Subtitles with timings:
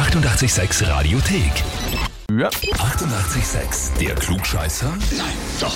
[0.00, 2.09] 886 Radiothek.
[2.38, 2.48] Ja.
[2.48, 3.98] 88,6.
[3.98, 4.88] Der Klugscheißer?
[5.16, 5.26] Nein,
[5.58, 5.74] doch.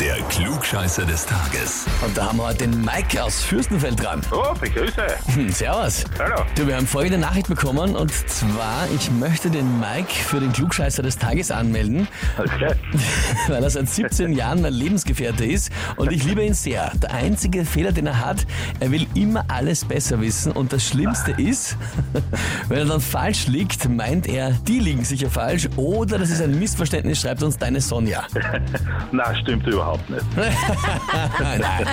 [0.00, 1.84] Der Klugscheißer des Tages.
[2.04, 4.22] Und da haben wir heute den Mike aus Fürstenfeld dran.
[4.32, 5.06] Oh, begrüße.
[5.34, 6.04] Hm, servus.
[6.18, 6.42] Hallo.
[6.56, 11.02] Du, wir haben folgende Nachricht bekommen und zwar, ich möchte den Mike für den Klugscheißer
[11.02, 12.08] des Tages anmelden,
[12.38, 12.74] Okay.
[13.48, 16.90] weil er seit 17 Jahren mein Lebensgefährte ist und ich liebe ihn sehr.
[17.02, 18.46] Der einzige Fehler, den er hat,
[18.80, 21.76] er will immer alles besser wissen und das Schlimmste ist,
[22.68, 26.58] wenn er dann falsch liegt, meint er, die liegen sicher falsch oder das ist ein
[26.58, 28.22] Missverständnis, schreibt uns deine Sonja.
[29.12, 30.24] Nein, stimmt überhaupt nicht.
[30.36, 31.86] Nein, nein,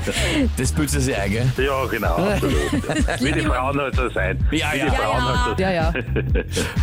[0.58, 1.52] das büßt sie ein, gell?
[1.58, 2.54] Ja, genau, absolut.
[3.22, 4.38] Wie die Frauen halt so sein.
[4.52, 4.86] Ja, Wie ja.
[4.86, 5.94] die Frauen halt so Ja, ja.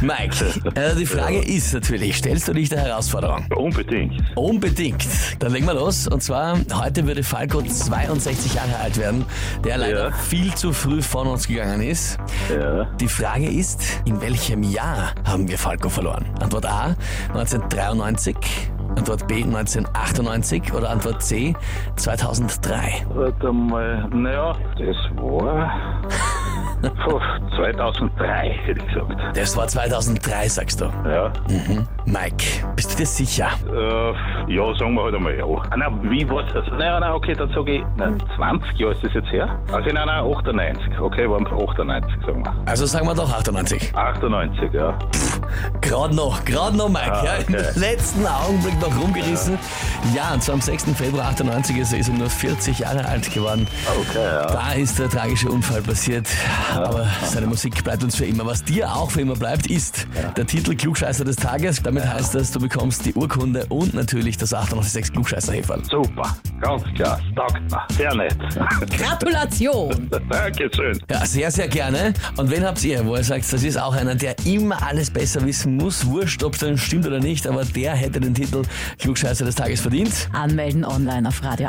[0.00, 0.44] Mike,
[0.74, 3.46] äh, die Frage ist natürlich, stellst du dich der Herausforderung?
[3.56, 4.22] Unbedingt.
[4.34, 5.06] Unbedingt.
[5.38, 6.06] Dann legen wir los.
[6.08, 9.24] Und zwar, heute würde Falco 62 Jahre alt werden,
[9.64, 10.12] der leider Ja.
[10.12, 12.18] viel zu früh von uns gegangen ist.
[12.50, 12.84] Ja.
[13.00, 16.24] Die Frage ist, in welchem Jahr haben wir Falco verloren?
[16.40, 16.73] Antwort A,
[17.34, 18.36] 1993.
[18.96, 20.72] Antwort B, 1998.
[20.72, 21.54] Oder Antwort C,
[21.96, 23.06] 2003.
[23.14, 25.72] Warte mal, naja, das war
[27.04, 27.20] puh,
[27.56, 29.36] 2003, hätte ich gesagt.
[29.36, 30.84] Das war 2003, sagst du.
[31.08, 31.86] Ja, Mhm.
[32.06, 32.44] Mike,
[32.76, 33.48] bist du dir sicher?
[33.72, 35.44] äh, ja, sagen wir halt einmal ja.
[35.70, 36.64] Ah, nein, wie war's das?
[36.78, 39.58] Nein, nein, okay, dann sage ich, nein, 20 Jahre ist das jetzt her?
[39.72, 41.00] Also nein, nein, 98.
[41.00, 42.54] Okay, waren 98, sagen wir.
[42.66, 43.94] Also sagen wir doch 98.
[43.96, 44.98] 98, ja.
[45.80, 47.10] Gerade noch, gerade noch, Mike.
[47.10, 49.58] Ah, ja, Im letzten Augenblick noch rumgerissen.
[50.14, 50.84] Ja, und zwar am 6.
[50.96, 53.66] Februar 98 ist er ist er nur 40 Jahre alt geworden.
[54.10, 54.46] Okay, ja.
[54.46, 56.28] Da ist der tragische Unfall passiert.
[56.74, 58.44] Aber seine Musik bleibt uns für immer.
[58.46, 61.82] Was dir auch für immer bleibt, ist der Titel Klugscheißer des Tages.
[61.82, 65.84] Damit heißt das, du bekommst die Urkunde und natürlich das 886 klugscheißer -Häferl.
[65.88, 67.20] Super, ganz klar.
[67.36, 67.86] Taugt mir.
[67.96, 68.36] Sehr nett.
[68.98, 70.10] Gratulation.
[70.30, 70.98] Dankeschön.
[71.10, 72.14] Ja, sehr, sehr gerne.
[72.36, 75.44] Und wen habt ihr, wo ihr sagt, das ist auch einer, der immer alles besser
[75.44, 78.62] wissen muss, wurscht, ob es dann stimmt oder nicht, aber der hätte den Titel
[78.98, 80.28] Klugscheißer des Tages verdient.
[80.32, 81.68] Anmelden online auf Radio